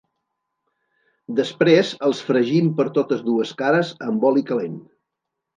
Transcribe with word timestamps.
Després 1.41 1.91
els 2.09 2.23
fregim 2.29 2.73
per 2.81 2.87
totes 2.97 3.23
dues 3.29 3.55
cares 3.63 3.93
amb 4.11 4.27
oli 4.31 4.49
calent. 4.53 4.85